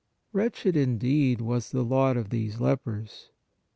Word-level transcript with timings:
Wretched, 0.33 0.75
indeed, 0.75 1.41
was 1.41 1.69
the 1.69 1.83
lot 1.83 2.17
of 2.17 2.31
these 2.31 2.59
lepers. 2.59 3.29